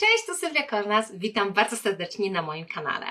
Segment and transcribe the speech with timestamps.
[0.00, 1.12] Cześć, to Sylwia Kornas.
[1.14, 3.06] Witam bardzo serdecznie na moim kanale.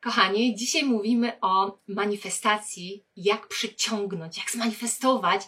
[0.00, 5.42] Kochani, dzisiaj mówimy o manifestacji, jak przyciągnąć, jak zmanifestować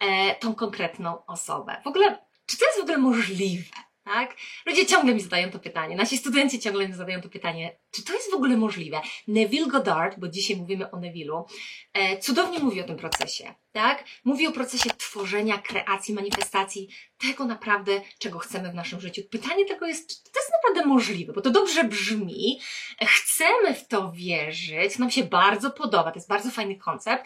[0.00, 1.80] e, tą konkretną osobę.
[1.84, 3.76] W ogóle, czy to jest w ogóle możliwe?
[4.04, 4.36] Tak?
[4.66, 8.12] Ludzie ciągle mi zadają to pytanie, nasi studenci ciągle mi zadają to pytanie, czy to
[8.12, 9.00] jest w ogóle możliwe?
[9.28, 11.44] Neville Goddard, bo dzisiaj mówimy o Neville'u,
[11.92, 14.04] e, cudownie mówi o tym procesie, tak?
[14.24, 19.22] Mówi o procesie tworzenia, kreacji, manifestacji, tego naprawdę, czego chcemy w naszym życiu.
[19.30, 22.60] Pytanie tylko jest, czy to jest naprawdę możliwe, bo to dobrze brzmi,
[23.02, 27.24] chcemy w to wierzyć, nam się bardzo podoba, to jest bardzo fajny koncept,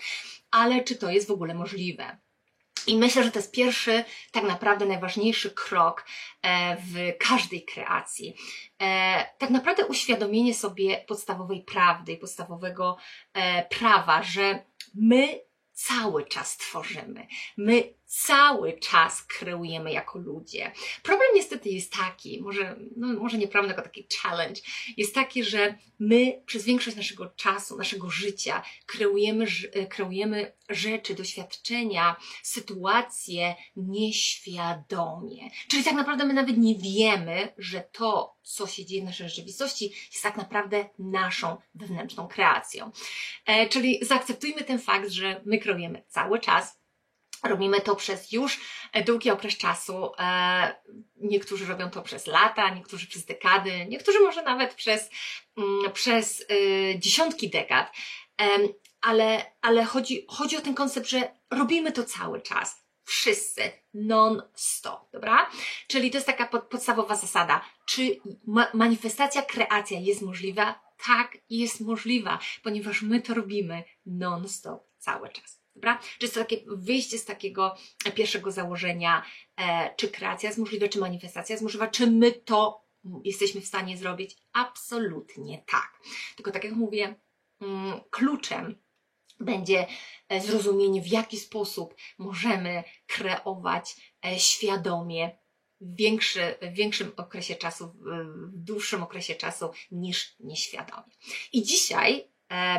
[0.51, 2.19] ale czy to jest w ogóle możliwe?
[2.89, 6.05] I myślę, że to jest pierwszy, tak naprawdę najważniejszy krok
[6.43, 8.35] e, w każdej kreacji.
[8.81, 12.97] E, tak naprawdę uświadomienie sobie podstawowej prawdy i podstawowego
[13.35, 14.65] e, prawa, że
[14.95, 15.41] my
[15.73, 17.27] cały czas tworzymy.
[17.57, 20.73] My cały czas kreujemy jako ludzie.
[21.03, 24.61] Problem niestety jest taki, może, no może nie problem, tylko taki challenge,
[24.97, 29.47] jest taki, że my przez większość naszego czasu, naszego życia kreujemy,
[29.89, 35.51] kreujemy rzeczy, doświadczenia, sytuacje nieświadomie.
[35.69, 39.93] Czyli tak naprawdę my nawet nie wiemy, że to, co się dzieje w naszej rzeczywistości,
[40.13, 42.91] jest tak naprawdę naszą wewnętrzną kreacją.
[43.47, 46.78] E, czyli zaakceptujmy ten fakt, że my kreujemy cały czas,
[47.45, 48.61] Robimy to przez już
[49.07, 50.13] długi okres czasu.
[50.19, 50.77] E,
[51.17, 55.11] niektórzy robią to przez lata, niektórzy przez dekady, niektórzy może nawet przez,
[55.57, 57.93] mm, przez e, dziesiątki dekad.
[59.01, 62.89] Ale, ale chodzi, chodzi o ten koncept, że robimy to cały czas.
[63.05, 63.63] Wszyscy,
[63.95, 65.51] non-stop, dobra?
[65.87, 67.65] Czyli to jest taka podstawowa zasada.
[67.87, 70.81] Czy ma manifestacja, kreacja jest możliwa?
[71.07, 75.58] Tak, jest możliwa, ponieważ my to robimy non-stop, cały czas.
[75.79, 75.99] Dobra?
[76.19, 77.77] Czy jest to takie wyjście z takiego
[78.15, 79.23] pierwszego założenia,
[79.57, 82.85] e, czy kreacja jest możliwa, czy manifestacja jest możliwa, czy my to
[83.25, 84.37] jesteśmy w stanie zrobić?
[84.53, 86.01] Absolutnie tak.
[86.37, 87.15] Tylko tak jak mówię,
[87.61, 88.83] mm, kluczem
[89.41, 89.87] będzie
[90.29, 95.39] e, zrozumienie, w jaki sposób możemy kreować e, świadomie
[95.81, 97.93] w, większy, w większym okresie czasu,
[98.53, 101.13] w dłuższym okresie czasu niż nieświadomie.
[101.53, 102.38] I dzisiaj E,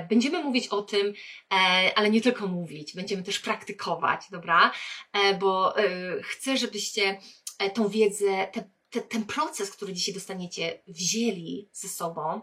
[0.10, 1.14] będziemy mówić o tym,
[1.54, 1.56] e,
[1.96, 4.72] ale nie tylko mówić, będziemy też praktykować, dobra?
[5.14, 5.74] E, bo
[6.24, 7.20] chcę, żebyście
[7.74, 12.42] tą wiedzę, te, te, ten proces, który dzisiaj dostaniecie, wzięli ze sobą,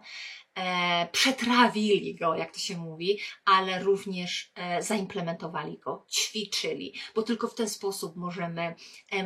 [1.12, 7.69] przetrawili go, jak to się mówi, ale również zaimplementowali go, ćwiczyli, bo tylko w ten
[7.69, 8.75] sposób możemy,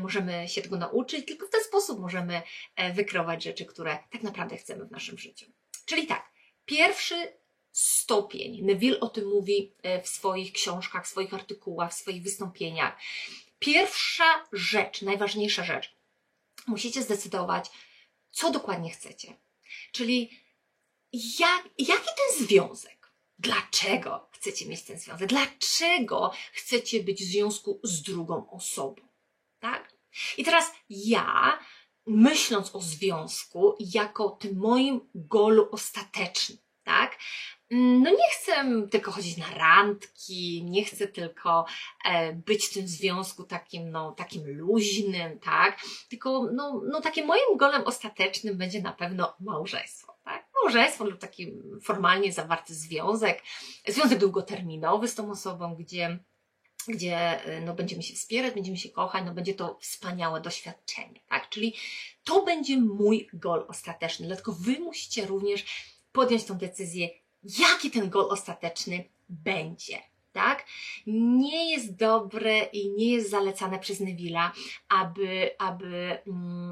[0.02, 2.42] możemy się tego nauczyć, tylko w ten sposób możemy
[2.94, 5.46] wykreować rzeczy, które tak naprawdę chcemy w naszym życiu.
[5.86, 6.32] Czyli tak,
[6.64, 7.39] pierwszy
[7.72, 8.64] stopień.
[8.64, 12.98] Neville o tym mówi e, w swoich książkach, w swoich artykułach, w swoich wystąpieniach.
[13.58, 15.96] Pierwsza rzecz, najważniejsza rzecz,
[16.66, 17.70] musicie zdecydować,
[18.30, 19.36] co dokładnie chcecie.
[19.92, 20.30] Czyli
[21.12, 23.12] jak, jaki ten związek?
[23.38, 25.28] Dlaczego chcecie mieć ten związek?
[25.28, 29.02] Dlaczego chcecie być w związku z drugą osobą?
[29.58, 29.94] Tak?
[30.36, 31.58] I teraz ja,
[32.06, 37.18] myśląc o związku jako tym moim golu ostatecznym, tak?
[37.70, 38.52] Mm, no nie chcę
[38.90, 41.64] tylko chodzić na randki, nie chcę tylko
[42.04, 45.80] e, być w tym związku takim, no, takim luźnym, tak?
[46.08, 50.48] Tylko, no, no takim moim golem ostatecznym będzie na pewno małżeństwo, tak?
[50.62, 53.42] Małżeństwo lub taki formalnie zawarty związek,
[53.88, 56.18] związek długoterminowy z tą osobą, gdzie
[56.88, 61.48] gdzie e, no, będziemy się wspierać, będziemy się kochać, no, będzie to wspaniałe doświadczenie, tak?
[61.48, 61.74] Czyli
[62.24, 65.64] to będzie mój gol ostateczny, dlatego Wy musicie również
[66.12, 67.08] podjąć tą decyzję,
[67.42, 69.98] jaki ten gol ostateczny będzie.
[70.32, 70.66] Tak?
[71.06, 74.50] Nie jest dobre i nie jest zalecane przez Neville'a,
[74.88, 76.70] aby, aby mm,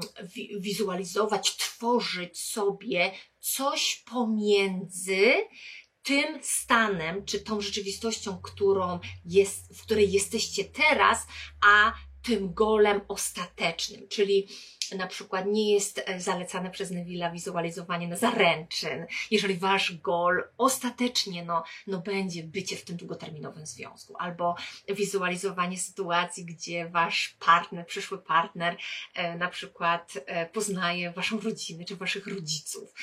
[0.59, 5.33] wizualizować, tworzyć sobie coś pomiędzy
[6.03, 11.27] tym stanem, czy tą rzeczywistością, którą jest, w której jesteście teraz,
[11.67, 11.93] a
[12.23, 14.47] tym golem ostatecznym, czyli
[14.95, 21.45] na przykład nie jest e, zalecane przez Neville'a wizualizowanie na zaręczyn, jeżeli wasz gol ostatecznie
[21.45, 24.55] no, no będzie bycie w tym długoterminowym związku, albo
[24.89, 28.77] wizualizowanie sytuacji, gdzie wasz partner, przyszły partner
[29.13, 32.93] e, na przykład e, poznaje waszą rodzinę, czy waszych rodziców,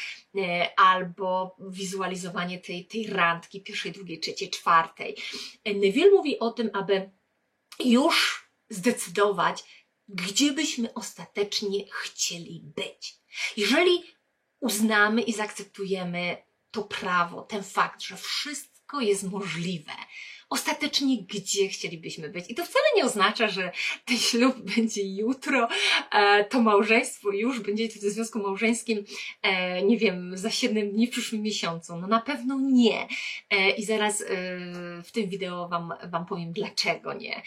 [0.77, 5.17] albo wizualizowanie tej, tej randki pierwszej, drugiej, trzeciej, czwartej.
[5.65, 7.11] Neville mówi o tym, aby
[7.85, 9.76] już zdecydować,
[10.09, 13.19] gdzie byśmy ostatecznie chcieli być.
[13.57, 14.03] Jeżeli
[14.61, 16.37] uznamy i zaakceptujemy
[16.71, 19.93] to prawo, ten fakt, że wszystko jest możliwe,
[20.49, 22.51] ostatecznie gdzie chcielibyśmy być.
[22.51, 23.73] I to wcale nie oznacza, że
[24.05, 25.69] ten ślub będzie jutro,
[26.13, 29.05] e, to małżeństwo już będzie w związku małżeńskim,
[29.43, 31.97] e, nie wiem, za 7 dni w przyszłym miesiącu.
[31.97, 33.09] No na pewno nie.
[33.51, 34.25] E, I zaraz
[35.05, 37.43] w tym wideo wam, wam powiem, dlaczego nie.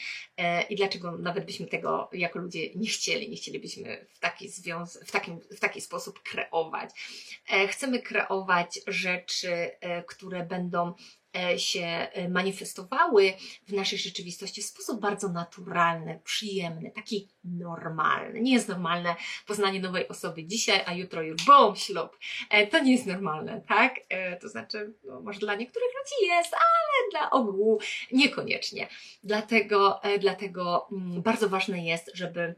[0.70, 5.12] I dlaczego nawet byśmy tego jako ludzie nie chcieli, nie chcielibyśmy w taki, związ- w
[5.12, 6.90] takim, w taki sposób kreować.
[7.70, 9.72] Chcemy kreować rzeczy,
[10.08, 10.94] które będą
[11.58, 13.34] się e, manifestowały
[13.68, 18.42] w naszej rzeczywistości w sposób bardzo naturalny, przyjemny, taki normalny.
[18.42, 19.16] Nie jest normalne
[19.48, 22.18] poznanie nowej osoby dzisiaj, a jutro już bom, ślub.
[22.50, 23.96] E, to nie jest normalne, tak?
[24.42, 27.80] To znaczy, no, może dla niektórych ludzi jest, ale dla ogółu
[28.12, 28.88] niekoniecznie.
[29.24, 32.56] Dlatego, dlatego mm, bardzo ważne jest, żeby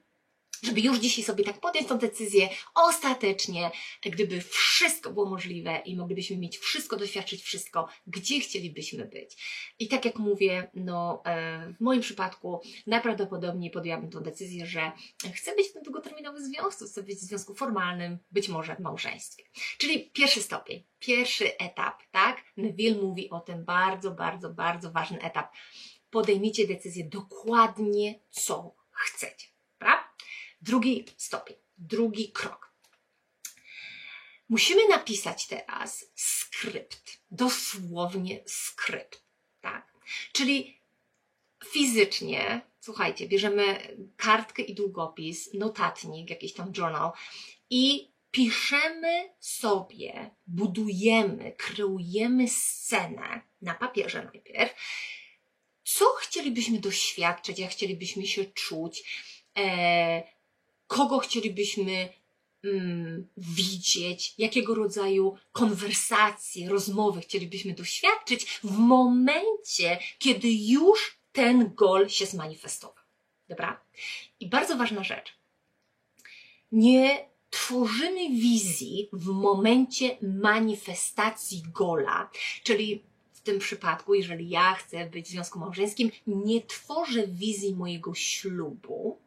[0.61, 3.71] żeby już dzisiaj sobie tak podjąć tą decyzję ostatecznie,
[4.03, 9.37] gdyby wszystko było możliwe i moglibyśmy mieć wszystko, doświadczyć wszystko, gdzie chcielibyśmy być.
[9.79, 14.91] I tak jak mówię, no e, w moim przypadku najprawdopodobniej podjęłabym tą decyzję, że
[15.33, 19.43] chcę być w tym długoterminowym związku, chcę być w związku formalnym, być może w małżeństwie.
[19.77, 22.43] Czyli pierwszy stopień, pierwszy etap, tak?
[22.57, 25.53] Neville mówi o tym bardzo, bardzo, bardzo ważny etap.
[26.09, 29.50] Podejmijcie decyzję dokładnie, co chcecie.
[30.61, 32.71] Drugi stopień, drugi krok.
[34.49, 39.23] Musimy napisać teraz skrypt, dosłownie skrypt,
[39.61, 39.93] tak?
[40.31, 40.79] Czyli
[41.65, 47.11] fizycznie, słuchajcie, bierzemy kartkę i długopis, notatnik, jakiś tam journal
[47.69, 54.73] i piszemy sobie, budujemy, kreujemy scenę na papierze najpierw,
[55.83, 59.03] co chcielibyśmy doświadczyć, jak chcielibyśmy się czuć,
[59.57, 60.40] e,
[60.91, 62.09] kogo chcielibyśmy
[62.63, 72.25] mm, widzieć, jakiego rodzaju konwersacje, rozmowy chcielibyśmy doświadczyć w momencie, kiedy już ten gol się
[72.25, 73.03] zmanifestował.
[73.49, 73.81] Dobra?
[74.39, 75.33] I bardzo ważna rzecz.
[76.71, 82.29] Nie tworzymy wizji w momencie manifestacji gola,
[82.63, 83.03] czyli
[83.33, 89.17] w tym przypadku, jeżeli ja chcę być w związku małżeńskim, nie tworzę wizji mojego ślubu,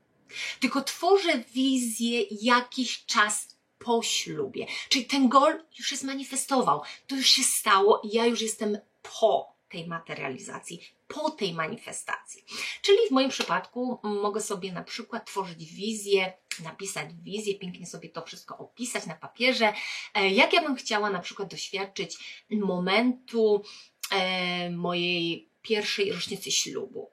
[0.61, 4.67] tylko tworzę wizję jakiś czas po ślubie.
[4.89, 8.79] Czyli ten gol już się zmanifestował, to już się stało i ja już jestem
[9.21, 12.45] po tej materializacji, po tej manifestacji.
[12.83, 16.33] Czyli w moim przypadku mogę sobie na przykład tworzyć wizję,
[16.63, 19.73] napisać wizję, pięknie sobie to wszystko opisać na papierze,
[20.15, 23.63] e, jak ja bym chciała na przykład doświadczyć momentu
[24.11, 27.11] e, mojej pierwszej rocznicy ślubu.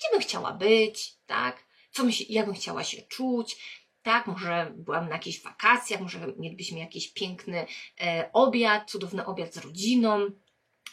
[0.00, 1.70] Gdzie bym chciała być, tak?
[1.92, 3.56] co się, jak bym chciała się czuć,
[4.02, 7.66] tak, może byłam na jakichś wakacjach, może mielibyśmy jakiś piękny
[8.00, 10.30] e, obiad, cudowny obiad z rodziną,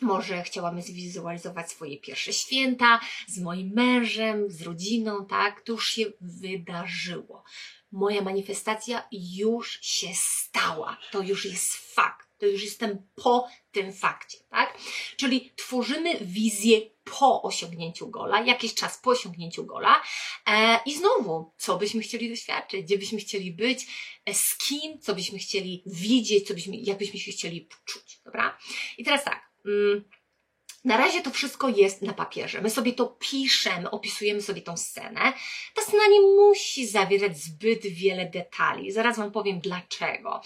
[0.02, 6.06] może chciałam zwizualizować swoje pierwsze święta z moim mężem, z rodziną, tak, to już się
[6.22, 7.44] wydarzyło.
[7.92, 14.38] Moja manifestacja już się stała, to już jest fakt to już jestem po tym fakcie,
[14.50, 14.78] tak?
[15.18, 20.02] Czyli tworzymy wizję po osiągnięciu gola, jakiś czas po osiągnięciu gola
[20.48, 23.88] e, i znowu, co byśmy chcieli doświadczyć, gdzie byśmy chcieli być,
[24.26, 28.58] e, z kim, co byśmy chcieli widzieć, co byśmy, jak byśmy się chcieli czuć, dobra?
[28.98, 30.04] I teraz tak, mm,
[30.88, 32.62] na razie to wszystko jest na papierze.
[32.62, 35.34] My sobie to piszemy, opisujemy sobie tą scenę.
[35.76, 38.92] Ta scena nie musi zawierać zbyt wiele detali.
[38.92, 40.42] Zaraz Wam powiem dlaczego.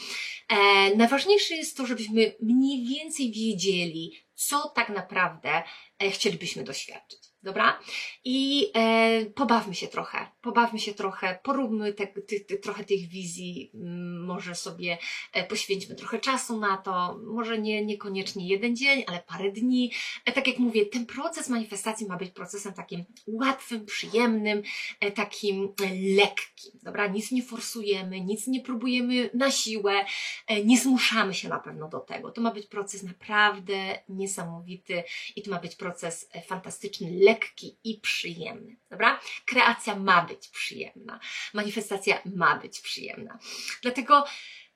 [0.49, 0.55] E,
[0.95, 5.63] najważniejsze jest to, żebyśmy mniej więcej wiedzieli, co tak naprawdę
[5.99, 7.20] e, chcielibyśmy doświadczyć.
[7.43, 7.79] Dobra?
[8.23, 13.71] I e, pobawmy się trochę, pobawmy się trochę, poróbmy te, te, te, trochę tych wizji,
[13.73, 14.97] mm, może sobie
[15.33, 19.91] e, poświęćmy trochę czasu na to, może nie, niekoniecznie jeden dzień, ale parę dni.
[20.25, 24.61] E, tak jak mówię, ten proces manifestacji ma być procesem takim łatwym, przyjemnym,
[24.99, 27.07] e, takim e, lekkim, dobra?
[27.07, 30.05] Nic nie forsujemy, nic nie próbujemy na siłę,
[30.47, 32.31] e, nie zmuszamy się na pewno do tego.
[32.31, 35.03] To ma być proces naprawdę niesamowity
[35.35, 38.77] i to ma być proces fantastyczny, lekki, lekki i przyjemny.
[38.89, 39.19] Dobra?
[39.45, 41.19] Kreacja ma być przyjemna,
[41.53, 43.39] manifestacja ma być przyjemna.
[43.81, 44.25] Dlatego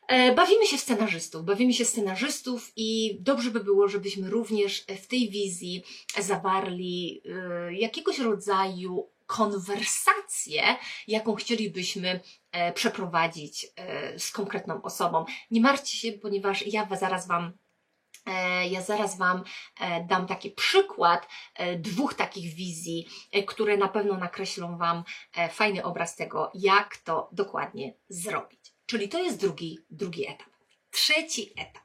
[0.07, 5.29] e, Bawimy się scenarzystów, bawimy się scenarzystów i dobrze by było, żebyśmy również w tej
[5.29, 5.83] wizji
[6.17, 10.75] zawarli e, jakiegoś rodzaju konwersację,
[11.07, 12.19] jaką chcielibyśmy
[12.51, 13.67] e, przeprowadzić
[14.17, 15.25] z konkretną osobą.
[15.51, 17.53] Nie martwcie się, ponieważ ja zaraz Wam
[18.69, 19.43] ja zaraz Wam
[19.79, 23.07] e, dam taki przykład e, dwóch takich wizji,
[23.47, 25.03] które na pewno nakreślą Wam
[25.51, 28.59] fajny obraz tego, jak to dokładnie zrobić.
[28.85, 30.49] Czyli to jest drugi, drugi etap.
[30.91, 31.83] Trzeci etap.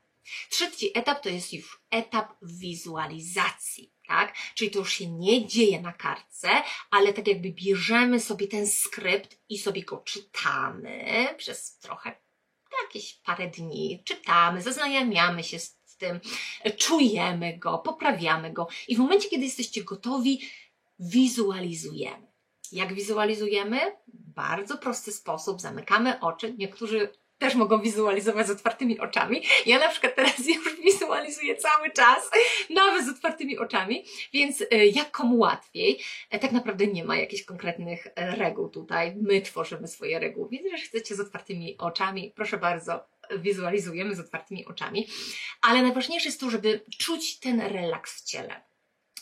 [0.50, 3.92] Trzeci etap to jest już etap wizualizacji.
[4.06, 4.34] tak?
[4.54, 6.48] Czyli to już się nie dzieje na kartce,
[6.90, 12.20] ale tak jakby bierzemy sobie ten skrypt i sobie go czytamy przez trochę,
[12.82, 16.20] jakieś parę dni, czytamy, zaznajamiamy się z tym,
[16.76, 20.40] czujemy go, poprawiamy go i w momencie, kiedy jesteście gotowi,
[20.98, 22.30] wizualizujemy.
[22.72, 23.80] Jak wizualizujemy?
[24.34, 25.60] Bardzo prosty sposób.
[25.60, 26.54] Zamykamy oczy.
[26.58, 27.08] Niektórzy
[27.40, 29.42] też mogą wizualizować z otwartymi oczami.
[29.66, 32.30] Ja na przykład teraz już wizualizuję cały czas,
[32.70, 36.00] nawet z otwartymi oczami, więc e, jak komu łatwiej.
[36.30, 39.16] E, tak naprawdę nie ma jakichś konkretnych e, reguł tutaj.
[39.16, 43.04] My tworzymy swoje reguły, więc jeżeli chcecie z otwartymi oczami, proszę bardzo,
[43.38, 45.06] wizualizujemy z otwartymi oczami.
[45.62, 48.70] Ale najważniejsze jest to, żeby czuć ten relaks w ciele.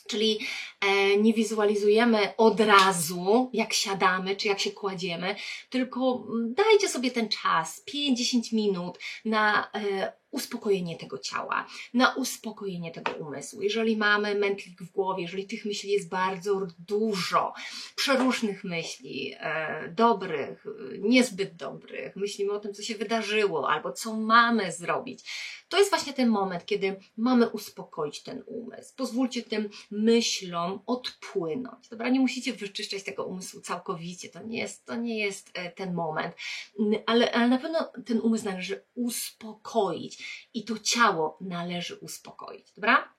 [0.08, 0.38] Czyli
[0.80, 5.36] e, nie wizualizujemy od razu, jak siadamy czy jak się kładziemy,
[5.70, 12.90] tylko mm, dajcie sobie ten czas, 5-10 minut na e, uspokojenie tego ciała, na uspokojenie
[12.90, 13.62] tego umysłu.
[13.62, 17.52] Jeżeli mamy mętlik w głowie, jeżeli tych myśli jest bardzo dużo,
[17.96, 20.64] przeróżnych myśli, e, dobrych,
[20.98, 25.24] niezbyt dobrych, myślimy o tym, co się wydarzyło albo co mamy zrobić,
[25.68, 28.94] to jest właśnie ten moment, kiedy mamy uspokoić ten umysł.
[28.96, 31.88] Pozwólcie tym myślom odpłynąć.
[31.88, 35.94] Dobra, nie musicie wyczyszczać tego umysłu całkowicie, to nie jest, to nie jest e, ten
[35.94, 36.34] moment,
[37.06, 40.17] ale, ale na pewno ten umysł należy uspokoić
[40.54, 43.14] i to ciało należy uspokoić, dobra?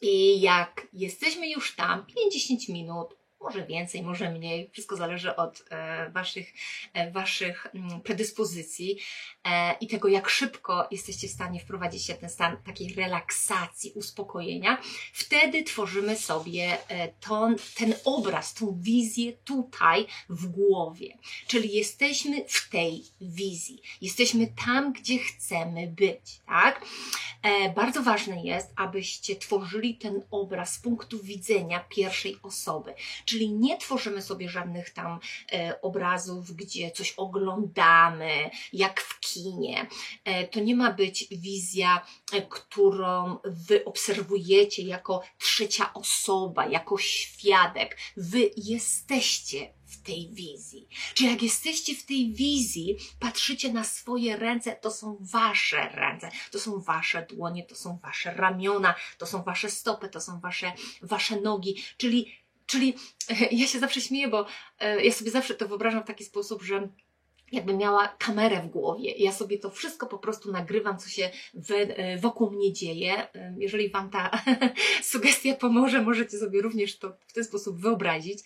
[0.00, 6.10] I jak jesteśmy już tam 50 minut, może więcej, może mniej, wszystko zależy od e,
[6.10, 6.52] waszych,
[6.94, 8.98] e, waszych mm, predyspozycji
[9.44, 13.92] e, i tego, jak szybko jesteście w stanie wprowadzić się w ten stan takiej relaksacji,
[13.94, 14.78] uspokojenia.
[15.12, 16.78] Wtedy tworzymy sobie
[17.20, 21.18] ton, ten obraz, tą wizję tutaj w głowie.
[21.46, 26.84] Czyli jesteśmy w tej wizji, jesteśmy tam, gdzie chcemy być, tak?
[27.74, 32.94] Bardzo ważne jest, abyście tworzyli ten obraz z punktu widzenia pierwszej osoby
[33.32, 35.18] Czyli nie tworzymy sobie żadnych tam
[35.52, 39.86] e, obrazów, gdzie coś oglądamy, jak w kinie.
[40.24, 47.98] E, to nie ma być wizja, e, którą wy obserwujecie jako trzecia osoba, jako świadek.
[48.16, 50.88] Wy jesteście w tej wizji.
[51.14, 56.60] Czy jak jesteście w tej wizji, patrzycie na swoje ręce, to są wasze ręce, to
[56.60, 60.72] są wasze dłonie, to są wasze ramiona, to są wasze stopy, to są wasze,
[61.02, 62.94] wasze nogi, czyli Czyli
[63.50, 64.46] ja się zawsze śmieję, bo
[64.78, 66.88] e, ja sobie zawsze to wyobrażam w taki sposób, że
[67.52, 69.12] jakby miała kamerę w głowie.
[69.18, 71.30] Ja sobie to wszystko po prostu nagrywam, co się
[71.70, 73.34] e, wokół mnie dzieje.
[73.34, 74.30] E, jeżeli Wam ta
[75.02, 78.38] sugestia pomoże, możecie sobie również to w ten sposób wyobrazić.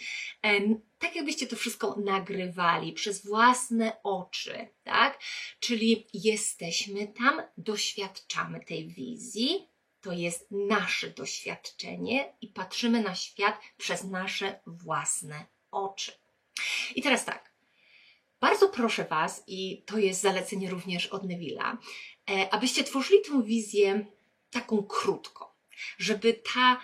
[0.99, 5.19] Tak jakbyście to wszystko nagrywali przez własne oczy, tak?
[5.61, 9.69] Czyli jesteśmy tam, doświadczamy tej wizji,
[10.07, 16.13] to jest nasze doświadczenie i patrzymy na świat przez nasze własne oczy.
[16.95, 17.53] I teraz tak.
[18.41, 21.77] Bardzo proszę Was, i to jest zalecenie również od Neville'a,
[22.31, 24.07] e, abyście tworzyli tę wizję
[24.51, 25.45] taką krótką,
[25.99, 26.81] żeby ta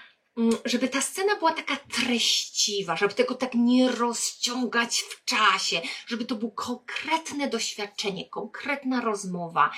[0.65, 6.35] żeby ta scena była taka treściwa, żeby tego tak nie rozciągać w czasie, żeby to
[6.35, 9.71] było konkretne doświadczenie, konkretna rozmowa,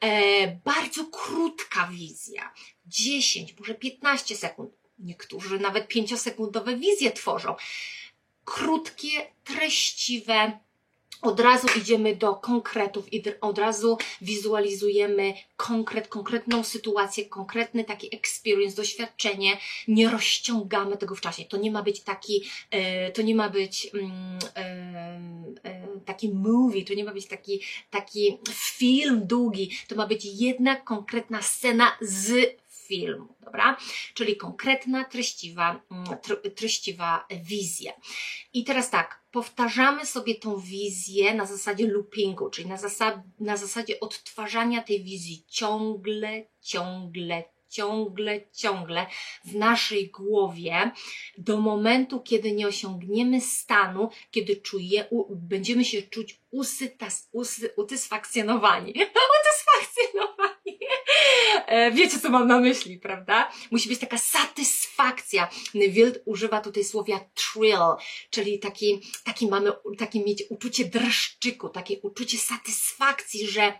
[0.00, 2.52] e, bardzo krótka wizja,
[2.86, 4.72] 10, może 15 sekund.
[4.98, 7.54] Niektórzy nawet 5-sekundowe wizje tworzą.
[8.44, 10.58] Krótkie, treściwe,
[11.22, 18.76] od razu idziemy do konkretów i od razu wizualizujemy konkret, konkretną sytuację, konkretny taki experience,
[18.76, 21.44] doświadczenie, nie rozciągamy tego w czasie.
[21.44, 24.60] To nie ma być taki, e, to nie ma być mm, e,
[25.64, 30.76] e, taki movie, to nie ma być taki, taki film długi, to ma być jedna
[30.76, 32.61] konkretna scena z
[32.92, 33.76] filmu, dobra?
[34.14, 36.06] Czyli konkretna, treściwa, mm,
[36.56, 37.92] treściwa wizja.
[38.52, 42.76] I teraz tak, powtarzamy sobie tą wizję na zasadzie loopingu, czyli na,
[43.40, 49.06] na zasadzie odtwarzania tej wizji ciągle, ciągle, ciągle, ciągle
[49.44, 50.90] w naszej głowie
[51.38, 58.90] do momentu, kiedy nie osiągniemy stanu, kiedy czuje, będziemy się czuć usytas, usy, utysfakcjonowani.
[58.90, 60.31] utysfakcjonowani.
[61.66, 63.52] E, wiecie, co mam na myśli, prawda?
[63.70, 65.48] Musi być taka satysfakcja.
[65.74, 67.96] Neville używa tutaj słowa thrill,
[68.30, 73.72] czyli taki, taki mamy, takie mieć uczucie dreszczyku, takie uczucie satysfakcji, że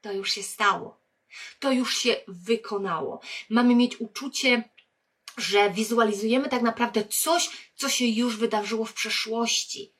[0.00, 1.04] to już się stało
[1.58, 3.20] to już się wykonało.
[3.50, 4.68] Mamy mieć uczucie,
[5.36, 9.92] że wizualizujemy tak naprawdę coś, co się już wydarzyło w przeszłości,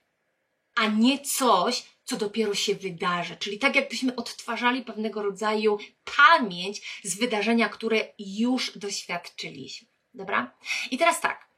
[0.74, 3.36] a nie coś, co dopiero się wydarzy.
[3.36, 5.78] Czyli tak jakbyśmy odtwarzali pewnego rodzaju
[6.16, 9.88] pamięć z wydarzenia, które już doświadczyliśmy.
[10.14, 10.56] Dobra?
[10.90, 11.48] I teraz tak.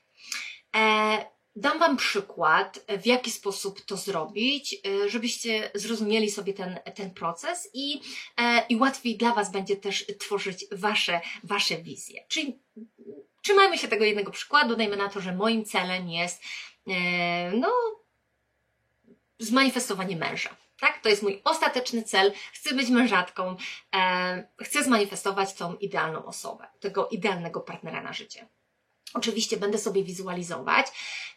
[0.76, 7.10] E, dam Wam przykład, w jaki sposób to zrobić, e, żebyście zrozumieli sobie ten, ten
[7.10, 8.00] proces i,
[8.36, 12.24] e, i łatwiej dla Was będzie też tworzyć Wasze, wasze wizje.
[12.28, 12.58] Czyli
[13.42, 16.42] trzymajmy się tego jednego przykładu, dajmy na to, że moim celem jest
[16.86, 17.68] e, no,
[19.38, 20.56] zmanifestowanie męża.
[20.80, 21.02] Tak?
[21.02, 22.32] To jest mój ostateczny cel.
[22.52, 23.56] Chcę być mężatką,
[23.96, 28.48] e, chcę zmanifestować tą idealną osobę, tego idealnego partnera na życie.
[29.14, 30.86] Oczywiście będę sobie wizualizować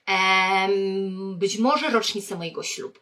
[0.10, 0.70] e,
[1.36, 3.00] być może rocznicę mojego ślubu?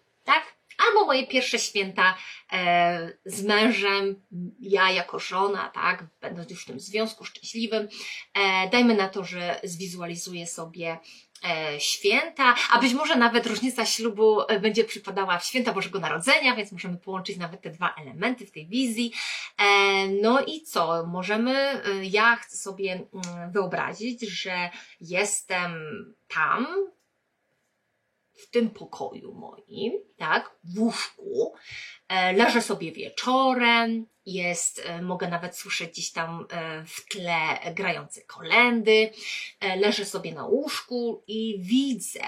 [0.88, 2.18] Albo moje pierwsze święta
[2.54, 4.22] e, z mężem,
[4.60, 7.88] ja jako żona, tak, będąc już w tym związku szczęśliwym.
[8.34, 10.98] E, dajmy na to, że zwizualizuję sobie
[11.44, 16.56] E, święta, a być może nawet różnica ślubu e, będzie przypadała w święta Bożego Narodzenia,
[16.56, 19.14] więc możemy połączyć nawet te dwa elementy w tej wizji.
[19.58, 21.06] E, no i co?
[21.08, 24.70] Możemy, ja chcę sobie mm, wyobrazić, że
[25.02, 25.72] jestem
[26.28, 26.68] tam,
[28.38, 31.54] w tym pokoju moim, tak, w łóżku,
[32.34, 39.12] leżę sobie wieczorem, jest, e, mogę nawet słyszeć gdzieś tam e, w tle grające kolendy,
[39.60, 42.26] e, leżę sobie na łóżku i widzę,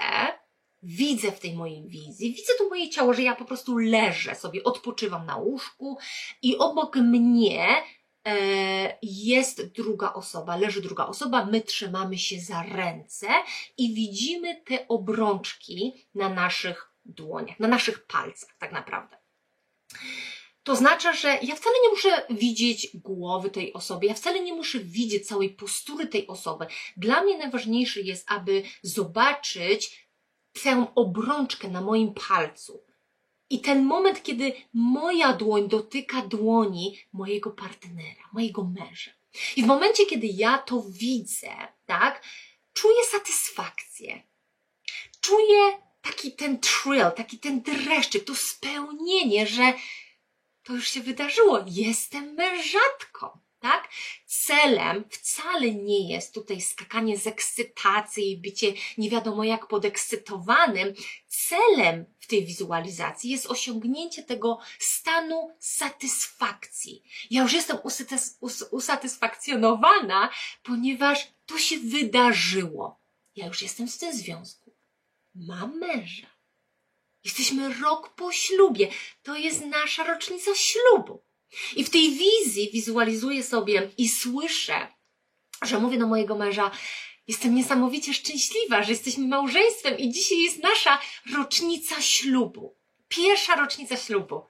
[0.82, 4.64] widzę w tej mojej wizji, widzę to moje ciało, że ja po prostu leżę sobie,
[4.64, 5.98] odpoczywam na łóżku
[6.42, 7.82] i obok mnie
[9.02, 13.26] jest druga osoba, leży druga osoba, my trzymamy się za ręce
[13.76, 19.16] i widzimy te obrączki na naszych dłoniach, na naszych palcach tak naprawdę.
[20.62, 24.78] To oznacza, że ja wcale nie muszę widzieć głowy tej osoby, ja wcale nie muszę
[24.78, 26.66] widzieć całej postury tej osoby.
[26.96, 30.08] Dla mnie najważniejsze jest, aby zobaczyć
[30.62, 32.89] tę obrączkę na moim palcu.
[33.50, 39.10] I ten moment, kiedy moja dłoń dotyka dłoni mojego partnera, mojego męża.
[39.56, 41.48] I w momencie, kiedy ja to widzę,
[41.86, 42.22] tak,
[42.72, 44.22] czuję satysfakcję.
[45.20, 49.72] Czuję taki ten thrill, taki ten dreszczyk, to spełnienie, że
[50.62, 51.64] to już się wydarzyło.
[51.66, 53.38] Jestem mężatką.
[53.60, 53.88] Tak?
[54.26, 60.94] Celem wcale nie jest tutaj skakanie z ekscytacji i bycie nie wiadomo jak podekscytowanym.
[61.28, 67.02] Celem w tej wizualizacji jest osiągnięcie tego stanu satysfakcji.
[67.30, 67.78] Ja już jestem
[68.70, 70.30] usatysfakcjonowana,
[70.62, 73.00] ponieważ to się wydarzyło.
[73.36, 74.74] Ja już jestem w tym związku.
[75.34, 76.26] Mam męża.
[77.24, 78.90] Jesteśmy rok po ślubie.
[79.22, 81.22] To jest nasza rocznica ślubu.
[81.76, 84.88] I w tej wizji wizualizuję sobie i słyszę,
[85.62, 86.70] że mówię do mojego męża,
[87.26, 91.00] jestem niesamowicie szczęśliwa, że jesteśmy małżeństwem i dzisiaj jest nasza
[91.34, 92.76] rocznica ślubu.
[93.08, 94.46] Pierwsza rocznica ślubu.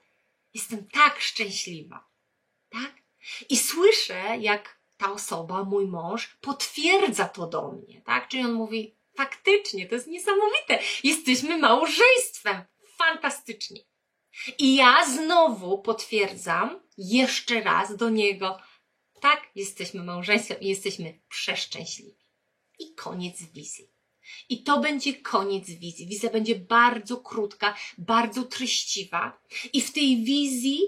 [0.55, 2.09] Jestem tak szczęśliwa.
[2.71, 2.93] Tak?
[3.49, 8.29] I słyszę, jak ta osoba, mój mąż, potwierdza to do mnie, tak?
[8.29, 10.79] Czyli on mówi, Faktycznie, to jest niesamowite.
[11.05, 12.65] Jesteśmy małżeństwem.
[12.99, 13.81] Fantastycznie.
[14.59, 18.59] I ja znowu potwierdzam jeszcze raz do niego,
[19.21, 22.17] tak, jesteśmy małżeństwem i jesteśmy przeszczęśliwi.
[22.79, 23.91] I koniec wizji.
[24.49, 26.07] I to będzie koniec wizji.
[26.07, 29.41] Wizja będzie bardzo krótka, bardzo treściwa.
[29.73, 30.81] I w tej wizji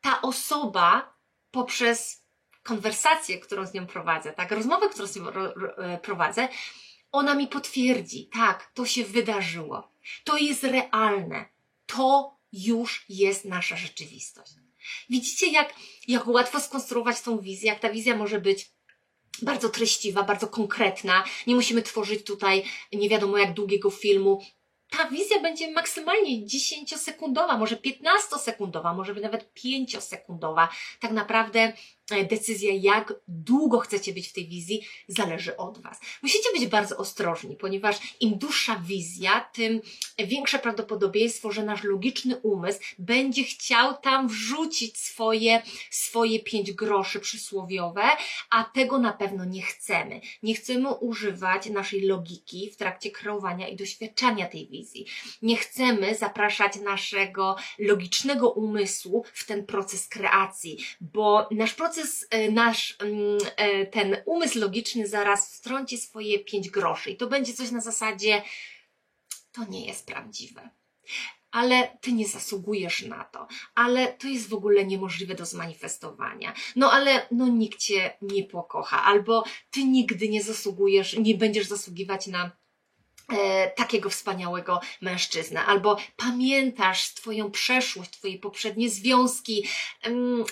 [0.00, 1.14] ta osoba
[1.50, 2.24] poprzez
[2.62, 6.48] konwersację, którą z nią prowadzę, tak, rozmowę, którą z nią e, prowadzę,
[7.12, 9.92] ona mi potwierdzi, tak, to się wydarzyło.
[10.24, 11.48] To jest realne.
[11.86, 14.52] To już jest nasza rzeczywistość.
[15.10, 15.74] Widzicie, jak,
[16.08, 18.70] jak łatwo skonstruować tą wizję, jak ta wizja może być
[19.42, 21.24] bardzo treściwa, bardzo konkretna.
[21.46, 24.40] Nie musimy tworzyć tutaj nie wiadomo jak długiego filmu.
[24.90, 30.68] Ta wizja będzie maksymalnie 10-sekundowa, może 15-sekundowa, może nawet 5-sekundowa.
[31.00, 31.72] Tak naprawdę
[32.30, 36.00] decyzja, jak długo chcecie być w tej wizji, zależy od Was.
[36.22, 39.80] Musicie być bardzo ostrożni, ponieważ im dłuższa wizja, tym
[40.18, 48.02] większe prawdopodobieństwo, że nasz logiczny umysł będzie chciał tam wrzucić swoje, swoje pięć groszy przysłowiowe,
[48.50, 50.20] a tego na pewno nie chcemy.
[50.42, 55.06] Nie chcemy używać naszej logiki w trakcie kreowania i doświadczania tej wizji.
[55.42, 62.50] Nie chcemy zapraszać naszego logicznego umysłu w ten proces kreacji, bo nasz proces proces e,
[62.50, 67.70] nasz, mm, e, ten umysł logiczny zaraz wtrąci swoje pięć groszy i to będzie coś
[67.70, 68.42] na zasadzie
[69.52, 70.70] to nie jest prawdziwe.
[71.50, 76.54] Ale ty nie zasługujesz na to, ale to jest w ogóle niemożliwe do zmanifestowania.
[76.76, 82.26] No ale no nikt cię nie pokocha, albo ty nigdy nie zasługujesz, nie będziesz zasługiwać
[82.26, 82.50] na
[83.32, 89.66] e, takiego wspaniałego mężczyznę, albo pamiętasz Twoją przeszłość, Twoje poprzednie związki,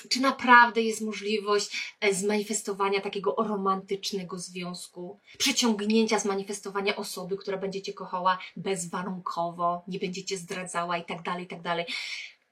[0.08, 7.92] czy naprawdę jest możliwość e, zmanifestowania takiego romantycznego związku, przyciągnięcia, zmanifestowania osoby, która będzie Cię
[7.92, 11.86] kochała bezwarunkowo, nie będzie Cię zdradzała i tak dalej, i tak dalej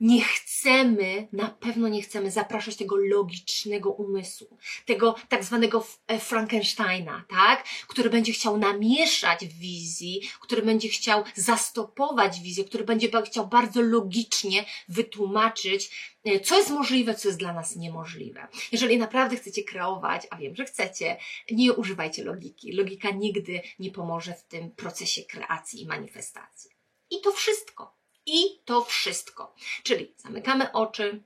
[0.01, 7.25] nie chcemy, na pewno nie chcemy zapraszać tego logicznego umysłu, tego tak zwanego e, Frankensteina,
[7.29, 7.65] tak?
[7.87, 14.65] Który będzie chciał namieszać wizji, który będzie chciał zastopować wizję, który będzie chciał bardzo logicznie
[14.89, 18.49] wytłumaczyć, e, co jest możliwe, co jest dla nas niemożliwe.
[18.73, 21.17] Jeżeli naprawdę chcecie kreować, a wiem, że chcecie,
[21.51, 22.73] nie używajcie logiki.
[22.73, 26.71] Logika nigdy nie pomoże w tym procesie kreacji i manifestacji.
[27.11, 27.96] I to wszystko.
[28.27, 29.55] I to wszystko.
[29.83, 31.23] Czyli zamykamy oczy,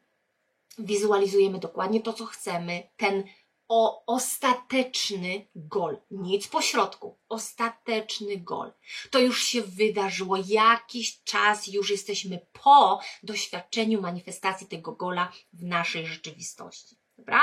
[0.78, 3.24] wizualizujemy dokładnie to, co chcemy, ten
[3.68, 8.72] o ostateczny gol, nic po środku, ostateczny gol.
[9.10, 16.06] To już się wydarzyło, jakiś czas już jesteśmy po doświadczeniu manifestacji tego gola w naszej
[16.06, 16.96] rzeczywistości.
[17.18, 17.40] Dobra?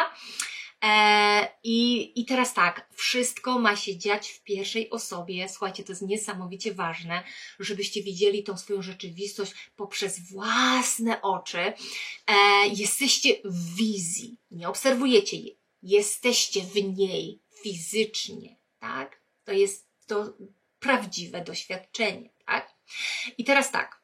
[0.83, 5.49] E, i, I teraz tak, wszystko ma się dziać w pierwszej osobie.
[5.49, 7.23] Słuchajcie, to jest niesamowicie ważne,
[7.59, 11.59] żebyście widzieli tą swoją rzeczywistość poprzez własne oczy.
[12.27, 12.33] E,
[12.67, 19.21] jesteście w wizji, nie obserwujecie jej, jesteście w niej fizycznie, tak?
[19.43, 20.33] To jest to
[20.79, 22.73] prawdziwe doświadczenie, tak?
[23.37, 24.01] I teraz tak.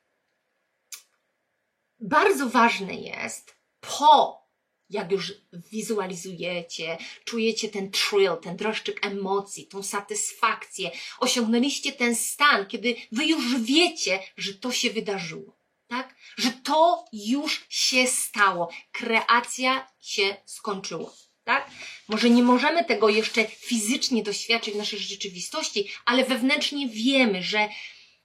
[1.99, 4.42] Bardzo ważne jest po
[4.89, 5.33] jak już
[5.71, 13.61] wizualizujecie, czujecie ten thrill, ten droszczyk emocji, tą satysfakcję, osiągnęliście ten stan, kiedy wy już
[13.61, 16.15] wiecie, że to się wydarzyło, tak?
[16.37, 18.69] Że to już się stało.
[18.91, 21.13] Kreacja się skończyła.
[21.43, 21.69] Tak?
[22.07, 27.69] Może nie możemy tego jeszcze fizycznie doświadczyć w naszej rzeczywistości, ale wewnętrznie wiemy, że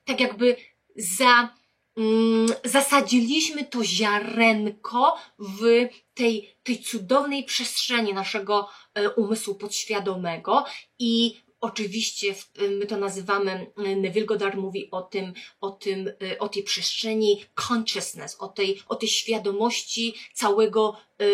[0.04, 0.56] tak jakby
[0.96, 1.58] za
[1.98, 5.88] Mm, zasadziliśmy to ziarenko w
[6.18, 10.64] tej, tej cudownej przestrzeni naszego e, umysłu podświadomego
[10.98, 12.34] i Oczywiście
[12.70, 18.36] my to nazywamy, Neville Goddard mówi o tym, o tym, e, o tej przestrzeni consciousness,
[18.40, 21.24] o tej, o tej świadomości całego e,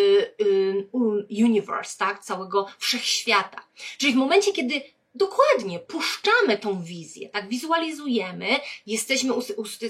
[1.43, 3.67] universe, tak, całego wszechświata.
[3.97, 4.81] Czyli w momencie, kiedy
[5.15, 8.47] Dokładnie, puszczamy tą wizję, tak wizualizujemy,
[8.85, 9.33] jesteśmy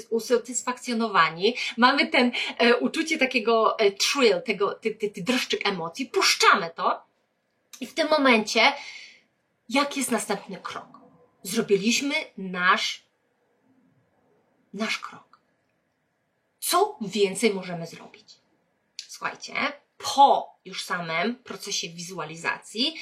[0.09, 6.69] usatysfakcjonowani, mamy ten e, uczucie takiego e, thrill, tego, ty, ty, ty dreszczyk emocji, puszczamy
[6.75, 7.05] to
[7.79, 8.73] i w tym momencie,
[9.69, 10.99] jaki jest następny krok?
[11.43, 13.05] Zrobiliśmy nasz,
[14.73, 15.39] nasz krok.
[16.59, 18.33] Co więcej możemy zrobić?
[19.07, 19.53] Słuchajcie,
[19.97, 22.95] po już samym procesie wizualizacji,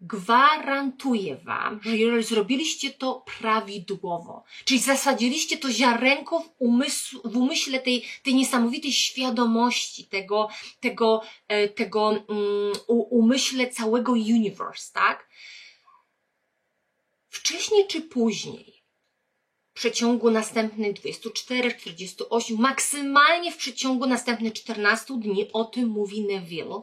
[0.00, 7.80] gwarantuję Wam, że jeżeli zrobiliście to prawidłowo, czyli zasadziliście to ziarenko w, umysł, w umyśle
[7.80, 10.48] tej, tej niesamowitej świadomości, tego,
[10.80, 15.28] tego, e, tego um, umyśle całego universe, tak?
[17.28, 18.73] Wcześniej czy później
[19.74, 26.82] przeciągu następnych 24, 48, maksymalnie w przeciągu następnych 14 dni, o tym mówi Neville,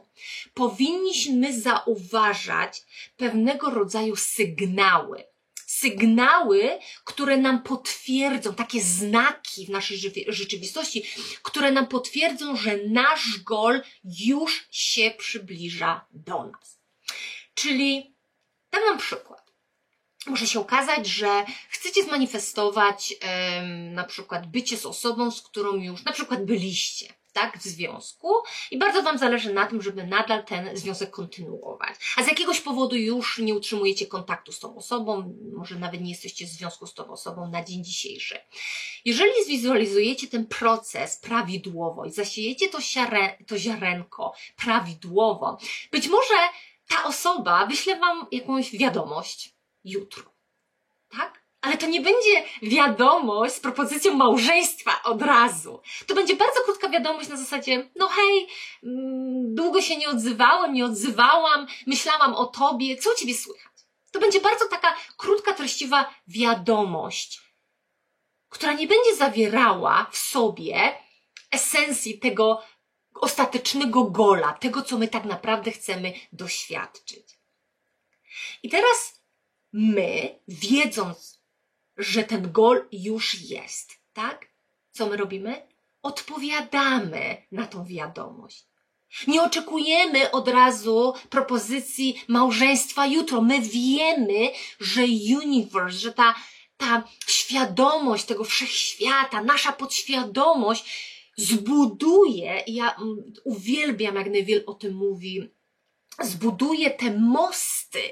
[0.54, 2.82] powinniśmy zauważać
[3.16, 5.24] pewnego rodzaju sygnały.
[5.66, 11.02] Sygnały, które nam potwierdzą, takie znaki w naszej rzeczywistości,
[11.42, 16.80] które nam potwierdzą, że nasz gol już się przybliża do nas.
[17.54, 18.14] Czyli,
[18.72, 19.41] dam wam przykład
[20.26, 26.04] może się okazać, że chcecie zmanifestować um, na przykład bycie z osobą, z którą już
[26.04, 28.34] na przykład byliście, tak, w związku
[28.70, 31.94] i bardzo Wam zależy na tym, żeby nadal ten związek kontynuować.
[32.16, 36.46] A z jakiegoś powodu już nie utrzymujecie kontaktu z tą osobą, może nawet nie jesteście
[36.46, 38.38] w związku z tą osobą na dzień dzisiejszy.
[39.04, 45.58] Jeżeli zwizualizujecie ten proces prawidłowo i zasiejecie to, siare, to ziarenko prawidłowo,
[45.92, 46.34] być może
[46.88, 50.34] ta osoba wyśle Wam jakąś wiadomość, jutro.
[51.08, 51.42] Tak?
[51.60, 55.80] Ale to nie będzie wiadomość z propozycją małżeństwa od razu.
[56.06, 58.48] To będzie bardzo krótka wiadomość na zasadzie, no hej,
[58.82, 63.72] mm, długo się nie odzywałem, nie odzywałam, myślałam o tobie, co u ciebie słychać?
[64.10, 67.40] To będzie bardzo taka krótka, treściwa wiadomość,
[68.48, 70.94] która nie będzie zawierała w sobie
[71.50, 72.62] esencji tego
[73.20, 77.38] ostatecznego gola, tego, co my tak naprawdę chcemy doświadczyć.
[78.62, 79.21] I teraz
[79.72, 81.42] my, wiedząc,
[81.96, 84.46] że ten gol już jest, tak?
[84.90, 85.66] Co my robimy?
[86.02, 88.66] Odpowiadamy na tą wiadomość.
[89.26, 93.42] Nie oczekujemy od razu propozycji małżeństwa jutro.
[93.42, 95.02] My wiemy, że
[95.36, 96.34] universe, że ta
[96.82, 100.84] ta świadomość tego wszechświata, nasza podświadomość
[101.36, 105.48] zbuduje, ja mm, uwielbiam, jak Neville o tym mówi,
[106.20, 108.02] zbuduje te mosty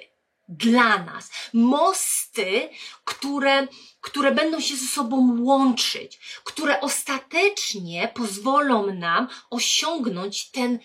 [0.51, 1.31] dla nas.
[1.53, 2.69] Mosty,
[3.05, 3.67] które,
[4.01, 10.79] które będą się ze sobą łączyć, które ostatecznie pozwolą nam osiągnąć ten,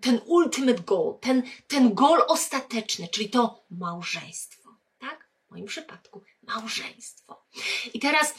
[0.00, 4.76] ten ultimate goal, ten, ten goal ostateczny, czyli to małżeństwo.
[4.98, 5.28] Tak?
[5.46, 7.46] W moim przypadku małżeństwo.
[7.94, 8.34] I teraz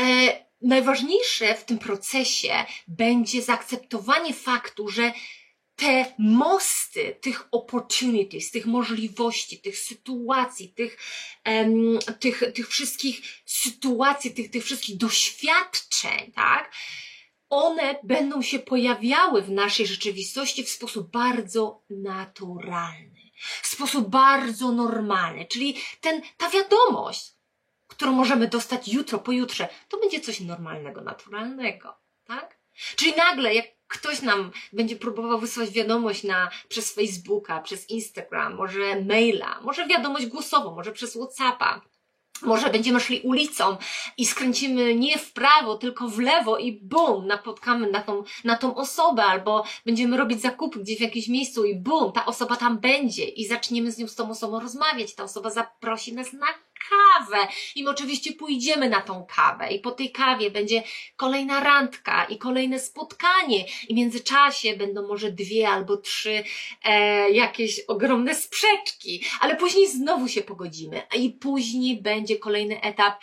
[0.00, 0.04] e,
[0.60, 5.12] najważniejsze w tym procesie będzie zaakceptowanie faktu, że
[5.76, 10.98] te mosty tych opportunities, tych możliwości, tych sytuacji, tych,
[11.46, 16.72] um, tych, tych wszystkich sytuacji, tych, tych wszystkich doświadczeń, tak?
[17.48, 23.30] One będą się pojawiały w naszej rzeczywistości w sposób bardzo naturalny,
[23.62, 27.32] w sposób bardzo normalny, czyli ten, ta wiadomość,
[27.88, 32.58] którą możemy dostać jutro, pojutrze, to będzie coś normalnego, naturalnego, tak?
[32.96, 39.00] Czyli nagle, jak ktoś nam będzie próbował wysłać wiadomość na, przez Facebooka, przez Instagram, może
[39.00, 41.80] maila, może wiadomość głosową, może przez Whatsappa,
[42.42, 43.76] może będziemy szli ulicą
[44.18, 48.74] i skręcimy nie w prawo, tylko w lewo i bum, napotkamy na tą, na tą
[48.74, 53.24] osobę, albo będziemy robić zakupy gdzieś w jakimś miejscu i bum, ta osoba tam będzie
[53.24, 55.14] i zaczniemy z nią, z tą osobą rozmawiać.
[55.14, 56.46] Ta osoba zaprosi nas na
[56.90, 57.48] kawę.
[57.74, 59.72] I my oczywiście pójdziemy na tą kawę.
[59.72, 60.82] I po tej kawie będzie
[61.16, 63.64] kolejna randka i kolejne spotkanie.
[63.88, 66.44] I w międzyczasie będą może dwie albo trzy
[66.84, 71.02] e, jakieś ogromne sprzeczki, ale później znowu się pogodzimy.
[71.18, 73.20] I później będzie kolejny etap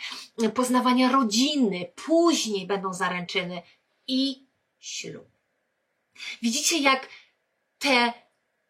[0.54, 3.62] poznawania rodziny, później będą zaręczyny
[4.06, 4.46] i
[4.78, 5.28] ślub.
[6.42, 7.08] Widzicie, jak
[7.78, 8.12] te,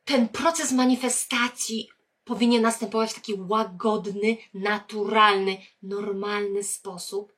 [0.04, 1.88] ten proces manifestacji
[2.30, 7.32] powinien następować w taki łagodny, naturalny, normalny sposób.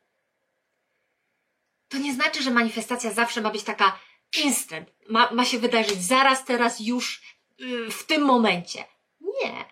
[1.89, 3.99] To nie znaczy, że manifestacja zawsze ma być taka
[4.45, 7.23] instant, ma, ma się wydarzyć zaraz, teraz, już,
[7.59, 8.85] yy, w tym momencie.
[9.21, 9.65] Nie.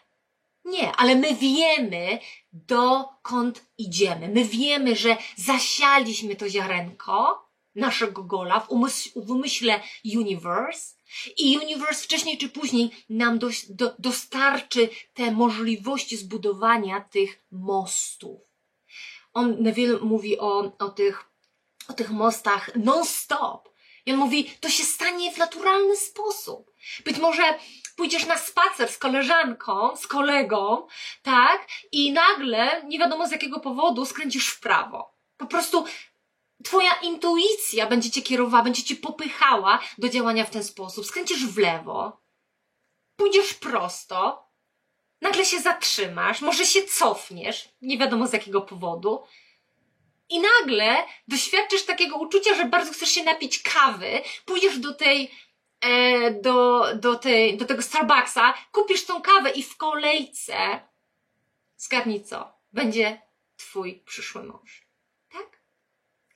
[0.65, 2.19] Nie, ale my wiemy,
[2.53, 4.29] dokąd idziemy.
[4.29, 9.81] My wiemy, że zasialiśmy to ziarenko naszego gola w, umysł, w umyśle
[10.17, 10.95] universe
[11.37, 18.40] i universe wcześniej czy później nam do, do, dostarczy te możliwości zbudowania tych mostów.
[19.33, 21.25] On, Neville mówi o, o, tych,
[21.88, 23.70] o tych mostach non-stop.
[24.07, 26.70] I on mówi, to się stanie w naturalny sposób.
[27.05, 27.42] Być może
[27.96, 30.87] pójdziesz na spacer z koleżanką, z kolegą,
[31.23, 31.68] tak?
[31.92, 35.14] I nagle, nie wiadomo z jakiego powodu, skręcisz w prawo.
[35.37, 35.85] Po prostu
[36.64, 41.07] Twoja intuicja będzie cię kierowała, będzie cię popychała do działania w ten sposób.
[41.07, 42.20] Skręcisz w lewo,
[43.16, 44.49] pójdziesz prosto,
[45.20, 49.23] nagle się zatrzymasz, może się cofniesz, nie wiadomo z jakiego powodu,
[50.29, 55.31] i nagle doświadczysz takiego uczucia, że bardzo chcesz się napić kawy, pójdziesz do tej,
[55.81, 60.81] e, do, do, tej, do tego Starbucksa, kupisz tą kawę i w kolejce,
[61.77, 63.23] zgadnij co, będzie
[63.57, 64.89] twój przyszły mąż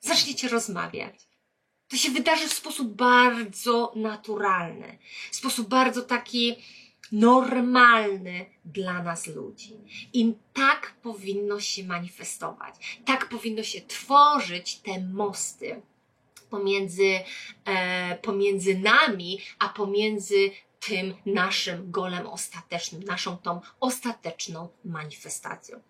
[0.04, 1.14] zaczniecie rozmawiać.
[1.88, 4.98] To się wydarzy w sposób bardzo naturalny,
[5.30, 6.56] w sposób bardzo taki
[7.12, 9.76] normalny dla nas ludzi.
[10.12, 15.82] I tak powinno się manifestować, tak powinno się tworzyć te mosty
[16.50, 17.20] pomiędzy,
[17.64, 25.80] e, pomiędzy nami, a pomiędzy tym naszym golem ostatecznym, naszą tą ostateczną manifestacją.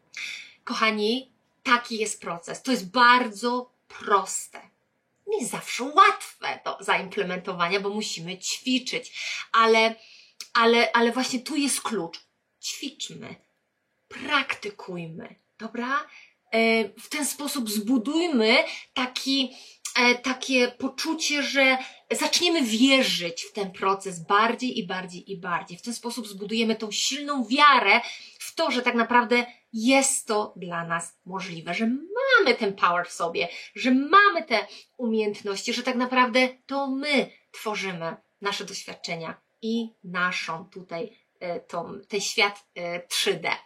[0.65, 1.31] Kochani,
[1.63, 2.63] taki jest proces.
[2.63, 4.61] To jest bardzo proste.
[5.27, 9.13] Nie zawsze łatwe do zaimplementowania, bo musimy ćwiczyć,
[9.53, 9.95] ale,
[10.55, 12.21] ale, ale właśnie tu jest klucz.
[12.63, 13.35] Ćwiczmy,
[14.09, 16.07] praktykujmy, dobra?
[16.51, 19.53] E, w ten sposób zbudujmy taki,
[19.97, 21.79] e, takie poczucie, że
[22.11, 25.79] zaczniemy wierzyć w ten proces bardziej i bardziej i bardziej.
[25.79, 28.01] W ten sposób zbudujemy tą silną wiarę
[28.39, 33.13] w to, że tak naprawdę jest to dla nas możliwe, że mamy ten power w
[33.13, 40.65] sobie, że mamy te umiejętności, że tak naprawdę to my tworzymy nasze doświadczenia i naszą
[40.65, 42.67] tutaj, e, tą, ten świat
[43.09, 43.47] 3D.
[43.47, 43.57] E,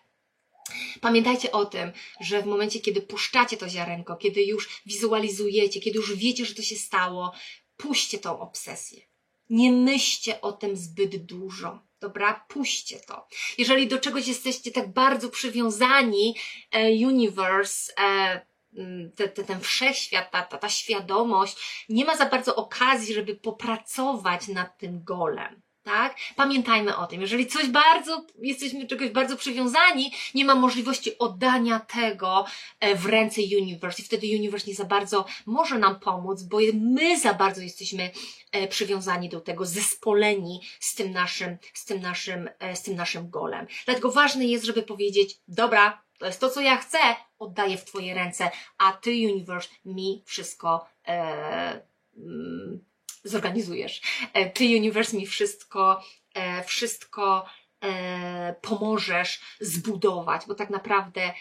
[1.01, 6.17] Pamiętajcie o tym, że w momencie, kiedy puszczacie to ziarenko, kiedy już wizualizujecie, kiedy już
[6.17, 7.33] wiecie, że to się stało,
[7.79, 9.03] puśćcie tą obsesję.
[9.51, 11.83] Nie myślcie o tym zbyt dużo.
[12.01, 13.27] Dobra, puśćcie to.
[13.59, 16.37] Jeżeli do czegoś jesteście tak bardzo przywiązani,
[16.71, 18.41] e, universe, e,
[18.77, 23.37] mm, te, te, ten wszechświat, ta, ta, ta świadomość, nie ma za bardzo okazji, żeby
[23.37, 26.17] popracować nad tym golem tak?
[26.37, 27.21] Pamiętajmy o tym.
[27.21, 32.45] Jeżeli coś bardzo, jesteśmy czegoś bardzo przywiązani, nie ma możliwości oddania tego
[32.81, 37.19] e, w ręce Universe i wtedy Universe nie za bardzo może nam pomóc, bo my
[37.19, 38.11] za bardzo jesteśmy
[38.53, 43.31] e, przywiązani do tego, zespoleni z tym naszym, z tym naszym, e, z tym naszym
[43.31, 43.67] golem.
[43.85, 46.99] Dlatego ważne jest, żeby powiedzieć, dobra, to jest to, co ja chcę,
[47.39, 51.83] oddaję w Twoje ręce, a Ty, Universe, mi wszystko e,
[52.17, 52.88] mm,
[53.29, 54.01] zorganizujesz.
[54.33, 56.03] E, ty, Universe, mi wszystko,
[56.35, 57.47] e, wszystko
[57.85, 61.33] e, pomożesz zbudować, bo tak naprawdę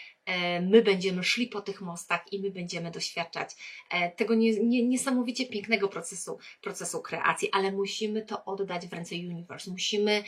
[0.62, 3.50] my będziemy szli po tych mostach i my będziemy doświadczać
[4.16, 9.70] tego nie, nie, niesamowicie pięknego procesu, procesu kreacji, ale musimy to oddać w ręce Universe,
[9.70, 10.24] musimy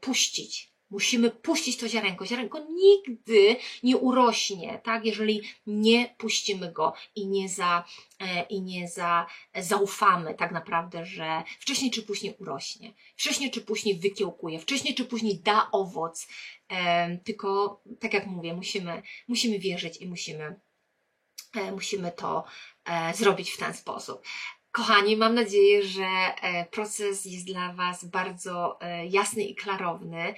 [0.00, 2.26] puścić Musimy puścić to ziarenko.
[2.26, 7.84] Ziarenko nigdy nie urośnie, tak, jeżeli nie puścimy go i nie za,
[8.20, 13.98] e, i nie za, zaufamy tak naprawdę, że wcześniej czy później urośnie, wcześniej czy później
[13.98, 16.28] wykiełkuje, wcześniej czy później da owoc.
[16.68, 20.60] E, tylko, tak jak mówię, musimy, musimy wierzyć i musimy,
[21.54, 22.44] e, musimy to
[23.14, 24.22] zrobić w ten sposób.
[24.72, 26.06] Kochani, mam nadzieję, że
[26.70, 28.78] proces jest dla Was bardzo
[29.10, 30.34] jasny i klarowny.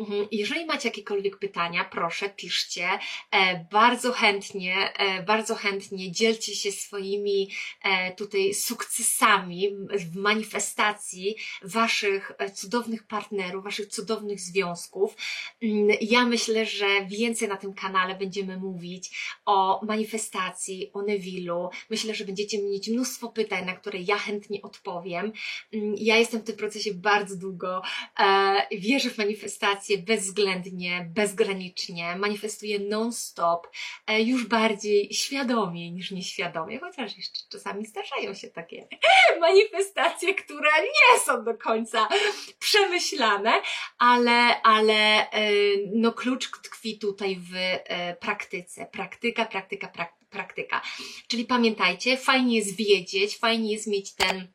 [0.00, 0.28] Mhm.
[0.32, 2.88] Jeżeli macie jakiekolwiek pytania, proszę, piszcie.
[3.30, 7.50] E, bardzo chętnie, e, bardzo chętnie dzielcie się swoimi
[7.82, 15.16] e, tutaj sukcesami w manifestacji waszych cudownych partnerów, waszych cudownych związków.
[15.62, 19.10] Mm, ja myślę, że więcej na tym kanale będziemy mówić
[19.46, 21.68] o manifestacji, o Nevilu.
[21.90, 25.32] Myślę, że będziecie mieć mnóstwo pytań, na które ja chętnie odpowiem.
[25.72, 27.82] Mm, ja jestem w tym procesie bardzo długo.
[28.70, 33.68] Wierzę w manifestację bezwzględnie, bezgranicznie, manifestuje non-stop,
[34.06, 38.88] e, już bardziej świadomie niż nieświadomie, chociaż jeszcze czasami zdarzają się takie
[39.40, 42.08] manifestacje, które nie są do końca
[42.58, 43.52] przemyślane,
[43.98, 45.50] ale, ale e,
[45.92, 48.86] no klucz tkwi tutaj w e, praktyce.
[48.92, 49.92] Praktyka, praktyka,
[50.30, 50.82] praktyka.
[51.28, 54.52] Czyli pamiętajcie, fajnie jest wiedzieć, fajnie jest mieć ten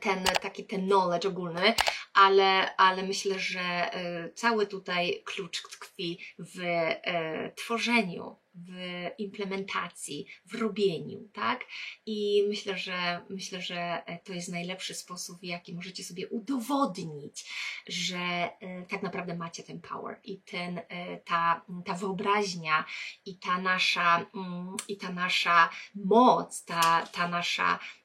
[0.00, 1.74] ten taki ten knowledge ogólny,
[2.14, 8.72] ale, ale myślę, że e, cały tutaj klucz tkwi w e, tworzeniu, w
[9.18, 11.64] implementacji, w robieniu, tak?
[12.06, 17.50] I myślę, że myślę, że to jest najlepszy sposób, w jaki możecie sobie udowodnić,
[17.86, 20.80] że e, tak naprawdę macie ten power i ten,
[21.24, 22.84] ta, ta wyobraźnia
[23.26, 27.97] i ta nasza, mm, i ta nasza moc, ta, ta nasza E,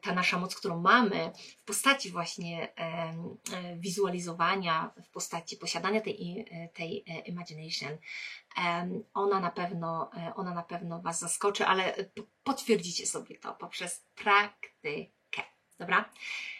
[0.00, 6.46] ta nasza moc, którą mamy w postaci właśnie e, e, wizualizowania, w postaci posiadania tej,
[6.74, 7.98] tej imagination,
[9.14, 11.94] ona na pewno, ona na pewno Was zaskoczy, ale
[12.44, 15.42] potwierdzicie sobie to poprzez praktykę.
[15.78, 16.10] Dobra?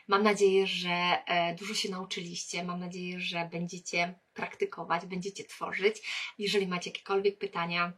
[0.08, 1.18] Mam nadzieję, że
[1.58, 2.64] dużo się nauczyliście.
[2.64, 6.02] Mam nadzieję, że będziecie praktykować, będziecie tworzyć.
[6.38, 7.92] Jeżeli macie jakiekolwiek pytania,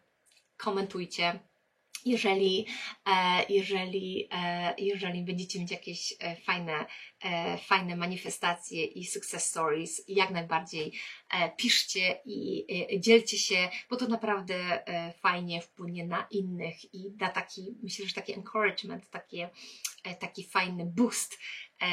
[0.56, 1.40] komentujcie,
[2.04, 2.66] jeżeli,
[3.06, 6.86] e, jeżeli, e, jeżeli będziecie mieć jakieś e, fajne,
[7.58, 10.92] fajne manifestacje i success stories, jak najbardziej
[11.56, 12.66] piszcie i
[13.00, 14.84] dzielcie się, bo to naprawdę
[15.20, 19.50] fajnie wpłynie na innych i da taki, myślę, że taki encouragement, takie,
[20.20, 21.38] taki fajny boost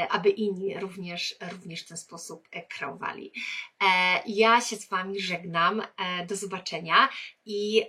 [0.10, 3.34] aby inni również, również w ten sposób e, kreowali.
[3.82, 3.86] E,
[4.28, 5.82] ja się z Wami żegnam.
[6.28, 7.10] Do zobaczenia
[7.46, 7.84] i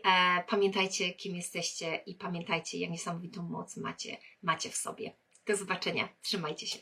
[0.48, 5.12] pamiętajcie, kim jesteście i pamiętajcie, jak niesamowitą moc macie, macie w sobie.
[5.46, 6.08] Do zobaczenia.
[6.22, 6.78] Trzymajcie się.